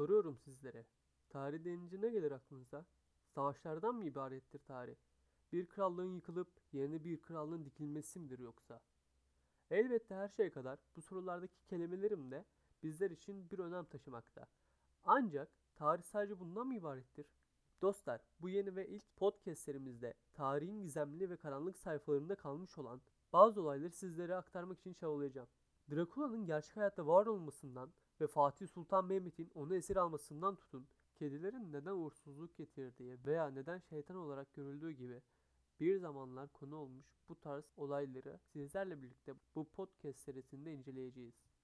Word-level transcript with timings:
Soruyorum 0.00 0.38
sizlere. 0.38 0.86
Tarih 1.28 1.64
denince 1.64 2.00
ne 2.00 2.08
gelir 2.10 2.32
aklınıza? 2.32 2.86
Savaşlardan 3.28 3.94
mı 3.94 4.04
ibarettir 4.04 4.58
tarih? 4.58 4.96
Bir 5.52 5.66
krallığın 5.66 6.14
yıkılıp 6.14 6.48
yerine 6.72 7.04
bir 7.04 7.20
krallığın 7.20 7.64
dikilmesi 7.64 8.20
midir 8.20 8.38
yoksa? 8.38 8.80
Elbette 9.70 10.14
her 10.14 10.28
şey 10.28 10.50
kadar 10.50 10.78
bu 10.96 11.02
sorulardaki 11.02 11.64
kelimelerim 11.66 12.30
de 12.30 12.44
bizler 12.82 13.10
için 13.10 13.50
bir 13.50 13.58
önem 13.58 13.84
taşımakta. 13.84 14.46
Ancak 15.04 15.50
tarih 15.74 16.02
sadece 16.02 16.40
bundan 16.40 16.66
mı 16.66 16.74
ibarettir? 16.74 17.26
Dostlar, 17.82 18.20
bu 18.40 18.48
yeni 18.48 18.76
ve 18.76 18.88
ilk 18.88 19.16
podcastlerimizde 19.16 20.14
tarihin 20.32 20.82
gizemli 20.82 21.30
ve 21.30 21.36
karanlık 21.36 21.78
sayfalarında 21.78 22.34
kalmış 22.34 22.78
olan 22.78 23.00
bazı 23.32 23.62
olayları 23.62 23.92
sizlere 23.92 24.36
aktarmak 24.36 24.78
için 24.78 24.94
çabalayacağım. 24.94 25.48
Drakula'nın 25.90 26.46
gerçek 26.46 26.76
hayatta 26.76 27.06
var 27.06 27.26
olmasından 27.26 27.92
ve 28.20 28.26
Fatih 28.26 28.68
Sultan 28.68 29.04
Mehmet'in 29.04 29.50
onu 29.54 29.76
esir 29.76 29.96
almasından 29.96 30.56
tutun, 30.56 30.88
kedilerin 31.14 31.72
neden 31.72 31.92
uğursuzluk 31.92 32.56
getirdiği 32.56 33.18
veya 33.26 33.50
neden 33.50 33.78
şeytan 33.78 34.16
olarak 34.16 34.54
görüldüğü 34.54 34.90
gibi 34.90 35.22
bir 35.80 35.96
zamanlar 35.96 36.52
konu 36.52 36.76
olmuş 36.76 37.06
bu 37.28 37.40
tarz 37.40 37.64
olayları 37.76 38.38
sizlerle 38.52 39.02
birlikte 39.02 39.34
bu 39.54 39.68
podcast 39.68 40.18
serisinde 40.18 40.72
inceleyeceğiz. 40.72 41.34